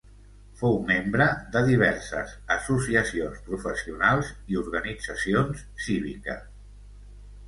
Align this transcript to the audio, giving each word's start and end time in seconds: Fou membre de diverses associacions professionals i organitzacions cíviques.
Fou 0.59 0.77
membre 0.85 1.25
de 1.55 1.61
diverses 1.67 2.31
associacions 2.55 3.43
professionals 3.49 4.31
i 4.55 4.57
organitzacions 4.63 5.63
cíviques. 5.89 6.41